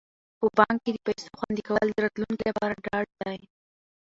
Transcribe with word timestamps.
په 0.39 0.45
بانک 0.57 0.77
کې 0.83 0.91
د 0.93 0.97
پيسو 1.05 1.29
خوندي 1.37 1.61
کول 1.67 1.87
د 1.91 1.97
راتلونکي 2.05 2.43
لپاره 2.49 2.73
ډاډ 2.85 3.07
دی. 3.21 3.39